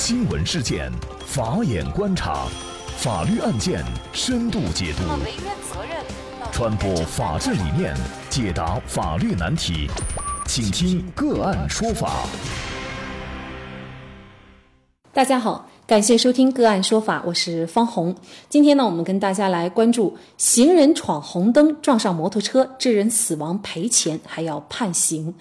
[0.00, 0.92] 新闻事件，
[1.26, 2.46] 法眼观察，
[2.98, 5.02] 法律案件深度解读，
[6.52, 7.96] 传播法治理念，
[8.30, 9.90] 解答法律难题，
[10.46, 12.28] 请听个案说法。
[15.12, 18.14] 大家好，感谢收听个案说法，我是方红。
[18.48, 25.34] 今天呢，我们跟大家来关注行人闯红灯撞上摩托车致人死亡赔钱还要判刑。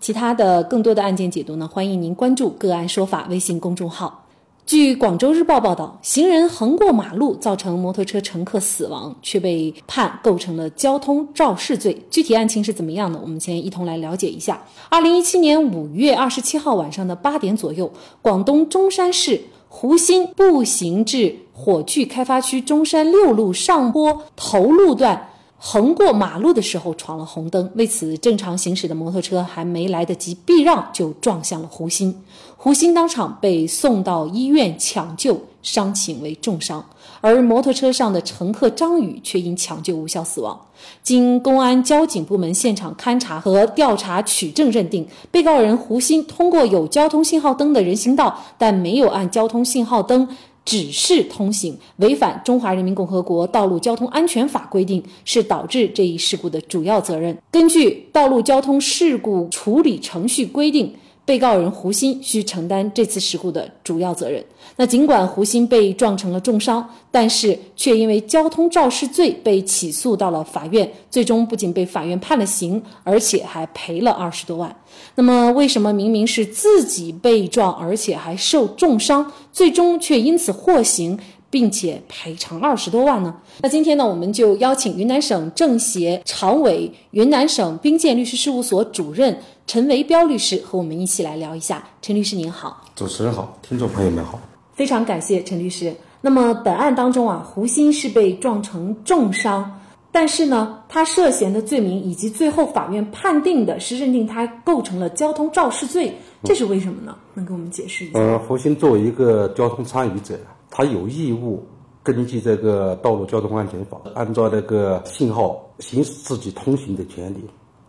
[0.00, 4.24] 其他的更多的案件解读呢，欢迎您关注个案说法微信公众号。
[4.64, 12.00] 据广州日报报道，行人横过马路造成摩托车乘客死亡，却被判构成了交通肇事罪。
[12.10, 13.18] 具体案情是怎么样的？
[13.18, 14.62] 我们先一同来了解一下。
[14.90, 17.90] 二零一七年五月二十七号晚上的八点左右，
[18.20, 25.27] 广东中山市湖心步行至火炬开发区中山六路上坡头路段。
[25.60, 32.14] 横过马路的时候闯了红灯，为此正常行驶的摩托车还没来得及避让，就撞向了胡鑫。
[32.56, 36.84] 胡鑫当场被送到医院抢救，伤情为重伤。
[37.20, 40.58] 而摩托车上的乘客张宇却因抢救无效死亡。
[41.02, 50.28] 经公安交警部门现场勘查和调查取证认定，被告人胡鑫通过有交通信号灯的人行道，但没有按交通信号灯。
[50.68, 57.34] 指示通行违反《中华人民共和国道路交通安全法》规定，是导致这一事故的主要责任。
[57.50, 60.88] 根据《道路交通事故处理程序规定》。
[61.28, 64.42] 被告人胡鑫需承担这次事故的主要责任。
[64.76, 74.74] 那尽管胡鑫被撞成了重伤，但是却因为交通肇事罪被起诉到了法院，最终不仅被法院判了刑，而且还赔了二十多万。
[75.16, 81.18] 那么，为什么明明是自己被撞，而且还受重伤，最终却因此获刑？
[81.50, 83.34] 并且赔偿二十多万呢？
[83.60, 91.82] 那今天呢，我们就邀请云南省政协常委、云南省兵谏律师事务所主任陈维彪律师和我们一起来聊一下。
[92.02, 94.38] 陈律师您好，主持人好，听众朋友们好，
[94.74, 95.94] 非常感谢陈律师。
[96.20, 99.80] 那么本案当中啊，胡鑫是被撞成重伤，
[100.12, 106.12] 但是呢，他涉嫌的罪名以及最后法院判定的是认定他构成了交通肇事罪，
[106.44, 107.16] 这是为什么呢？
[107.34, 108.18] 能给我们解释一下？
[108.18, 110.38] 呃，胡鑫作为一个交通参与者。
[110.78, 111.66] 他有义务
[112.04, 117.44] 根据这个《道路交通安全法》，按照这个信号行使自己通行的权利。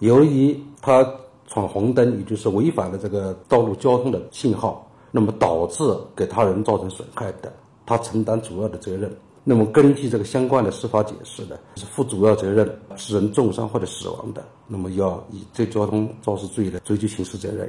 [0.00, 1.02] 由于他
[1.46, 5.82] 闯红灯，也就是违反了这个道路交通的信号，那么导致
[6.14, 7.50] 给他人造成损害的，
[7.86, 9.10] 他承担主要的责任。
[9.44, 17.66] 那么根据这个相关的司法解释呢，是负主要责任致人重伤或者死亡的，那么要以这交通肇事罪的追究刑事责任。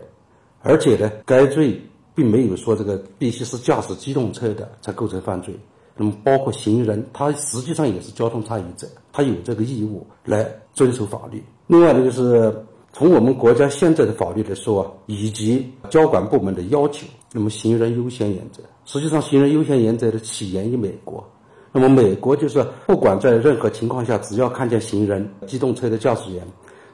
[0.61, 1.81] 而且呢，该罪。
[2.15, 5.53] 并没有说这个必须是驾驶机动车的才构成犯罪，
[5.95, 11.43] 那么包括行人，他实际上也是交通参与者，他有这个义务来遵守法律。
[11.67, 12.55] 另外呢，就是
[12.93, 21.23] 从我们国家现在的法律来说啊，以及交管部门的要求，那么行人优先原则，实际上行人优先原则的起源于美国。
[21.73, 26.41] 那么美国就是不管在任何情况下，只要看见行人、机动车的驾驶员，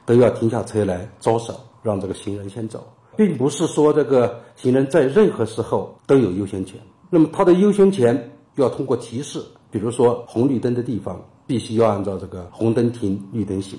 [0.04, 1.54] 都要停下车来招手，
[1.84, 2.84] 让这个行人先走。
[3.16, 6.80] 并不是说这个行人在任何时候都有优先权，
[7.10, 13.78] 那么他的优先权要通过提示，比如说红绿灯的地方必须要按照这个红灯停，绿灯行，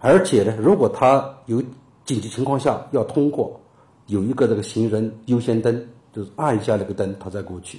[0.00, 1.62] 而且呢，如果他有
[2.04, 3.60] 紧急情况下要通过，
[4.06, 7.78] 有一个这个行人优先灯，就是按一下那个灯，他再过去。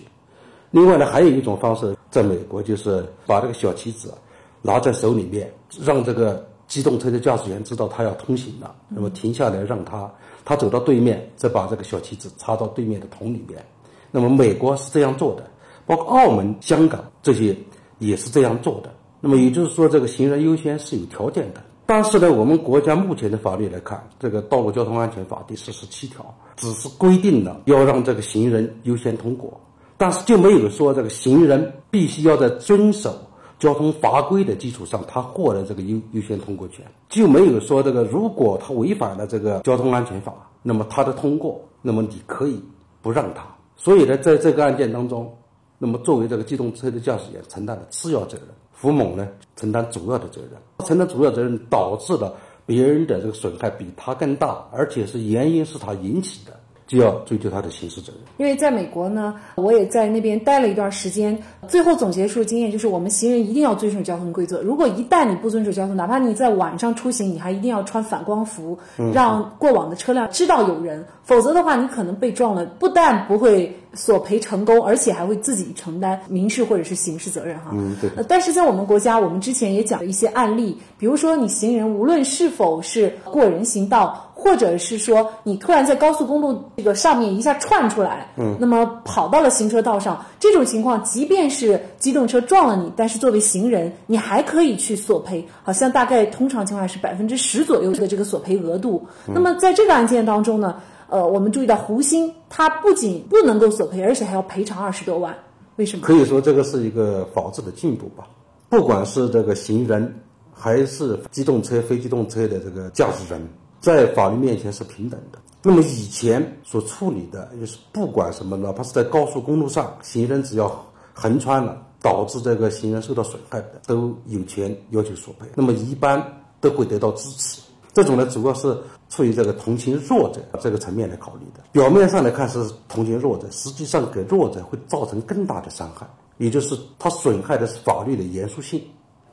[0.71, 4.13] 另外呢，还有一种方式，在美国就是把这个小旗子
[4.61, 5.51] 拿在手里面，
[5.83, 10.09] 让这个机动车的驾驶员知道他要通行了，那么停下来让他。
[10.45, 13.63] 他走到对面，再把这个小旗子插到对面的桶里面。
[14.09, 15.43] 那么美国是这样做的，
[15.85, 17.55] 包括澳门、香港这些
[17.99, 18.89] 也是这样做的。
[19.19, 21.61] 那么也就是说，这个行人优先是有条件的。
[21.85, 26.25] 但是呢，我们国家目前的法律来看，这个《道路交通安全法》第四十七条
[26.55, 29.59] 只是规定了要让这个行人优先通过，
[29.97, 33.13] 但是就没有说这个行人必须要在遵守。
[33.59, 40.33] 交通法规的基础上，他获得这个优优先通过权，就没有说这个如果他违反了这个交通安全法，
[40.63, 42.63] 那么他的通过，那么你可以
[43.01, 43.45] 不让他。
[43.75, 45.31] 所以呢，在这个案件当中，
[45.77, 50.51] 那么作为这个机动车的驾驶员承担了次要责任，胡某呢承担主要的责任，
[50.87, 52.33] 承担主要责任导致了
[52.65, 56.58] 别人的这个损害比他更大，而且是原因是他引起的。
[56.89, 58.21] 就要追究他的刑事责任。
[58.37, 61.37] 因为在美国呢，我也在那边待了一段时间，
[61.67, 64.63] 最后总结出经验就是，我们行人一定要遵守交通规则。
[64.63, 68.75] 如果一旦你不遵守交通，哪怕你在晚上出行，你还一定要穿反光服，
[69.13, 77.69] 让过往的车辆知道有人，否则的话，你可能被撞了，不但不会索赔成功，而且还会自己承担民事或者是刑事责任哈。
[77.73, 78.09] 嗯，对。
[78.27, 84.25] 但是在我们国家，我们之前也讲了一些案例，比如说你行人无论是否是过人行道。
[84.39, 99.05] 或者是说你突然在高速公路这个上面一下窜出来，嗯，那么跑到了行车道上，这种情况，即便是机动车撞了你，但是作为行人，你还可以去索赔，好像大概通常情况下是百分之十左右的这个索赔额度。
[99.27, 100.75] 那么在这个案件当中呢，
[101.09, 105.35] 呃，我们注意到胡鑫他不仅不能够索赔，而且还要赔偿二十多万，
[105.75, 106.05] 为什么？
[106.05, 108.25] 可以说这个是一个法治的进步吧。
[108.69, 110.13] 不管是这个行人，
[110.53, 113.41] 还是机动车、非机动车的这个驾驶人。
[113.79, 115.39] 在法律面前是平等的。
[115.61, 120.71] 那么以前所处理的，就是不管什么，哪怕是在高速公路上，行人只要
[121.13, 125.45] 横穿了，导致这个行人受到损害的，都有权要求索赔。
[125.55, 126.25] 那么一般
[126.61, 127.61] 都会得到支持。
[127.91, 128.77] 这种呢，主要是
[129.09, 131.61] 出于这个同情弱者这个层面来考虑的。
[131.73, 138.81] 表面上来看是同情弱者，实际上给弱者会造成更大的伤害，也就是他损害的是法律的严肃性。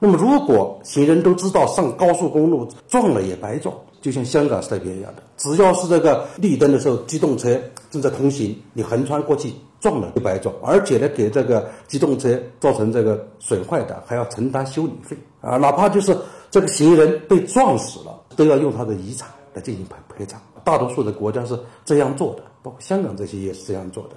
[0.00, 3.72] 那么如果行人都知道上高速公路撞了也白撞。
[4.06, 7.60] 就像香港那边一样的，只要是这个绿灯的时候，机动车
[7.90, 16.16] 正在通行，你横穿过去撞了就白撞，而且呢，给这个机动车造成这个损坏的还要承担修理费啊，哪怕就是
[16.52, 20.40] 这个行人被撞死了，都要用他的遗产来进行赔赔偿。
[20.62, 24.10] 大多数的国家是这样做的，包括香港这些也是这样做的。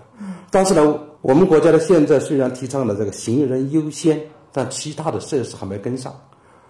[0.51, 4.21] 但是呢，我们国家的现在虽然提倡了这个行人优先，
[4.53, 6.13] 但其他的设施还没跟上。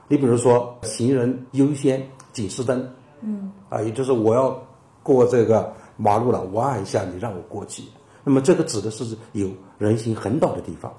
[0.07, 2.01] 你比如说，行人优先
[2.31, 2.89] 警示灯。
[3.21, 4.62] 嗯，啊，也就是我要
[5.04, 7.83] 过这个马路了，我按一下，你让我过去。
[8.24, 10.94] 那么这个指的是有人行横道的地方。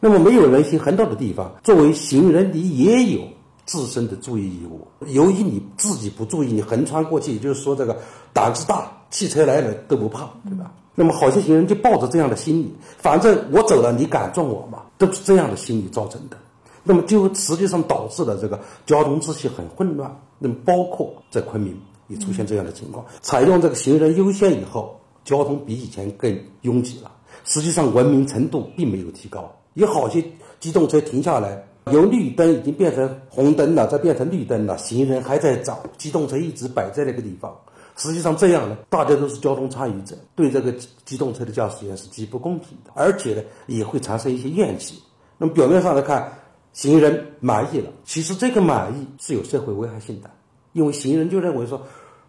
[0.00, 3.20] 那么没有人行横道的地方，作为行人，你也有
[3.64, 4.86] 自身的注意义务。
[5.06, 7.96] 由于你自己不注意，你横穿过去，也就是说这个
[8.32, 10.72] 胆子大，汽车来了都不怕，对吧？
[10.94, 14.82] 那么好些行人就抱着这样的心理，反正我走了，你敢撞我吗？
[14.98, 16.36] 都是这样的心理造成的。
[16.82, 20.14] 那么就实际上导致了这个交通秩序很混乱。
[20.42, 27.12] 那么包括在昆明也出现这样的情况，采用这个行人优先以后，交通比以前更拥挤了。
[27.44, 30.22] 实际上文明程度并没有提高，有好些
[30.58, 37.56] 机动车停下来，由绿灯已经变成红灯了，再变成绿灯了，行人还在找，机动车一直摆在那个地方。
[37.96, 40.72] 实际上这样呢，大家都是交通参与者，对这个
[41.04, 45.00] 机动车的驾驶员是极不公平的，而且呢也会产生一些怨气。
[45.38, 46.32] 那么表面上来看。
[46.72, 50.30] 行人满意了，其实这个满意是有社会危害性的，
[50.72, 51.80] 因为行人就认为说，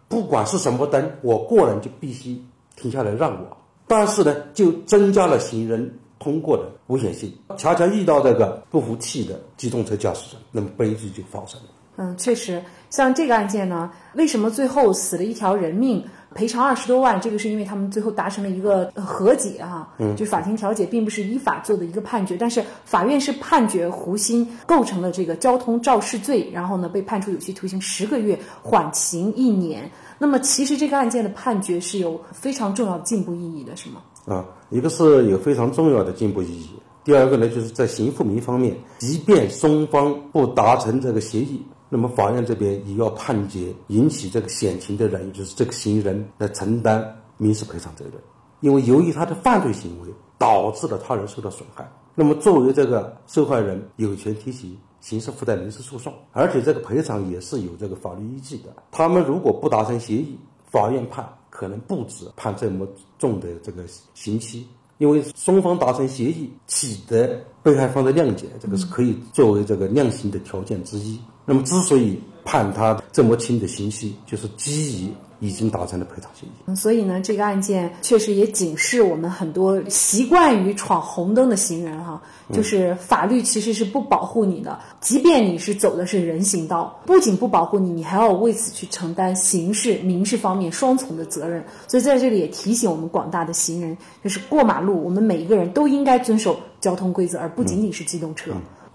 [0.08, 2.38] 不管是什么灯，我过人就必须
[2.76, 3.56] 停下来让我，
[3.86, 11.68] 但是呢，就增加了行人通过的危险性，恰恰遇到这个不服气的机动车驾驶人，那么悲剧就发生了。
[11.96, 16.04] 嗯，确实，像这个案件呢，为什么最后死了一条人命？
[16.34, 29.88] 赔偿二十多万，这个是因为他们最后达成了一个和解啊，就法庭调解，并不是依法做的一个判决，但是法院是判决胡鑫构成了这个交通肇事罪，然后呢被判处有期徒刑十个月，缓刑一年。
[30.18, 34.02] 那么其实这个案件的判决是有非常重要的进步意义的，是吗？
[34.26, 36.70] 啊，一个是有非常重要的进步意义，
[37.04, 41.64] 第二个呢就是在刑复民方面，即便双方不达成这个协议。
[41.88, 47.04] 那么法院这边也要判决引起这个险情的人，就是这个嫌疑人来承担
[47.36, 48.14] 民事赔偿责任，
[48.60, 50.08] 因为由于他的犯罪行为
[50.38, 51.88] 导致了他人受到损害。
[52.14, 58.74] 那么作为这个受害人，有权提起刑事附带民事诉讼，而且这个赔偿也是有这个法律依据的。
[58.90, 60.38] 他们如果不达成协议，
[60.70, 62.86] 法院判可能不止判这么
[63.18, 63.84] 重的这个
[64.14, 64.66] 刑期，
[64.98, 71.20] 因为双方达成协议，取得被害方的谅解，这个是可以作为这个量刑的条件之一。
[71.44, 76.74] 那么，之所以判他这么轻的刑期，就是基于已经达成了赔偿协议。
[76.74, 82.22] 所以呢，这个案件确实也警示我们很多习惯于闯红灯的行人哈，
[82.52, 91.62] 就是法律其实是不保护你的，即便你是走的是人行道，不仅不保护你，你还要为此去承担刑事、民事方面双重的责任。
[91.88, 98.52] 所以在这里也提醒我们广大的行人，就是过马路，我们每一个人都应该遵守交通规则，而不仅仅是机动车。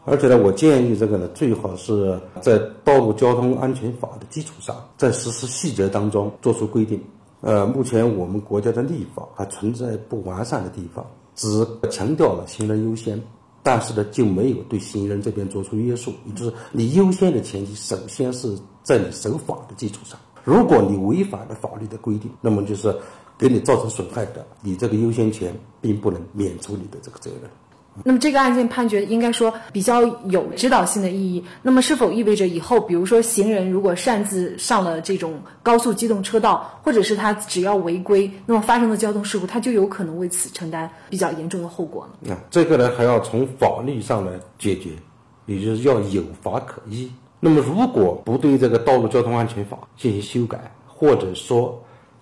[0.09, 6.99] 而且呢，我建议这个呢，最好是在《道路交通安全法》的基础上，在实施细则当中做出规定。
[7.41, 13.21] 呃，目前我们国家的立法还存在不完善的地方，只强调了行人优先，
[13.61, 16.11] 但是呢，就没有对行人这边做出约束。
[16.25, 20.19] 也就是你优先的前提，首先是在你守法的基础上。
[20.43, 22.93] 如果你违反了法律的规定，那么就是
[23.37, 27.49] 给你造成损害的，你这个优先权并不能免除你的这个责任。
[28.03, 31.43] 那么这个案件判决应该说比较有指导性的意义。
[31.61, 42.29] 那么是否意味着以后，比如说行人如果擅自上了这种高速机动车道，或者是他只要违规，那么发生的交通事故，他就有可能为此承担比较严重的后果呢？
[42.29, 44.91] 那，这个呢还要从法律上来解决，
[45.45, 47.11] 也就是要有法可依。
[47.39, 51.81] 那么如果不对这个《道路交通安全法》进行修改，或者说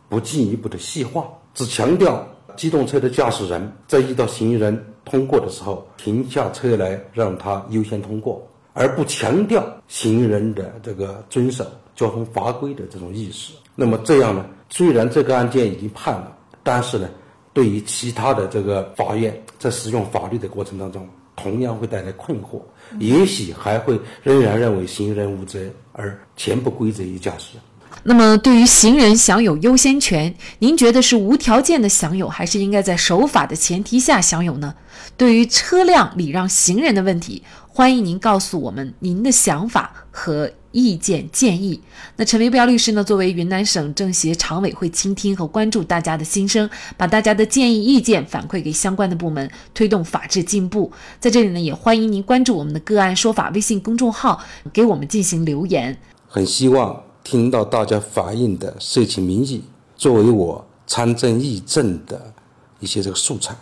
[0.09, 2.23] 不进一步的细化，只强调
[2.57, 13.53] 机动车的驾驶人在遇到行人通过的时候停下车来让他优先通过，而不强调行人的这个遵守交通法规的这种意识。
[13.75, 14.45] 那么这样呢？
[14.69, 17.09] 虽然这个案件已经判了，但是呢，
[17.53, 22.59] 对于其他的这个法院在使用法律的过程当中，同样会带来困惑，
[22.99, 25.59] 也许还会仍然认为行人无责，
[25.93, 27.57] 而全部归责于驾驶。
[28.03, 34.75] 那么，对于行人享有优先权，您觉得是无条件的享有，还是应该在守法的前提下享有呢？
[35.17, 41.81] 对于车辆礼让行人的问题，欢迎您告诉我们您的想法和意见建议。
[42.15, 50.91] 那陈维彪律师呢，作为云南省政协常委，会倾听和关注大家的心声，把大家的建议意见反馈给相关的部门，推动法治进步。
[51.19, 54.41] 在这里呢，也欢迎您关注我们的个案说法微信公众号，
[54.71, 55.97] 给我们进行留言。
[56.27, 57.06] 很希望。
[57.29, 59.61] 听到大家反映的社情民意，
[59.97, 62.33] 作为我参政议政的
[62.79, 63.53] 一些这个素材，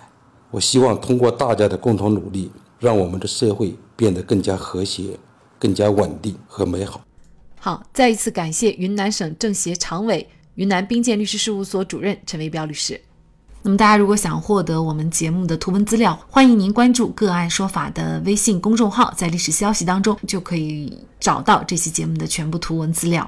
[0.51, 5.17] 我希望通过大家的共同努力，让我们的社会变得更加和谐、
[5.57, 7.01] 更加稳定和美好。
[7.59, 13.01] 好，再一次感谢云南省政协常委、云南冰鉴律师事务所主任陈维彪律师。
[13.63, 23.27] 那么，大家如果想获得我们节目的图文资料，欢迎您关注“个案说法”的微信公众号，在历史消息当中就可以找到这期节目的全部图文资料。